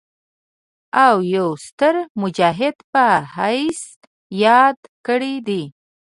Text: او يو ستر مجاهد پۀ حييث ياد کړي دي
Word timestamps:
او 1.05 1.15
يو 1.33 1.47
ستر 1.65 1.93
مجاهد 2.21 2.75
پۀ 2.93 3.05
حييث 3.35 3.81
ياد 4.43 4.77
کړي 5.07 5.35
دي 5.47 5.63